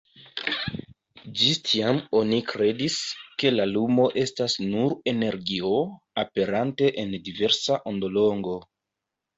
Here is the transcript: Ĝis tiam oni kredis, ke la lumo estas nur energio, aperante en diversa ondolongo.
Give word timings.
Ĝis 1.41 1.59
tiam 1.71 1.99
oni 2.21 2.39
kredis, 2.53 2.97
ke 3.43 3.53
la 3.59 3.69
lumo 3.75 4.09
estas 4.25 4.59
nur 4.73 4.99
energio, 5.15 5.79
aperante 6.25 6.93
en 7.05 7.17
diversa 7.31 7.81
ondolongo. 7.95 8.61